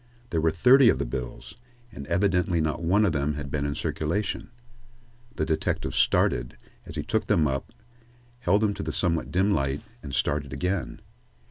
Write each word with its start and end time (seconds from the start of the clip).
There 0.31 0.41
were 0.41 0.49
thirty 0.49 0.89
of 0.89 0.97
the 0.97 1.05
bills, 1.05 1.53
and 1.91 2.07
evidently 2.07 2.59
not 2.59 2.81
one 2.83 3.05
of 3.05 3.11
them 3.13 3.35
had 3.35 3.51
been 3.51 3.67
in 3.67 3.75
circulation. 3.75 4.49
The 5.35 5.45
detective 5.45 5.93
started 5.93 6.57
as 6.87 6.95
he 6.95 7.03
took 7.03 7.27
them 7.27 7.45
up, 7.47 7.71
held 8.39 8.61
them 8.61 8.73
to 8.73 8.81
the 8.81 8.91
somewhat 8.93 9.29
dim 9.31 9.51
light, 9.53 9.83
and 10.01 10.15
started 10.15 10.53
again. 10.53 11.01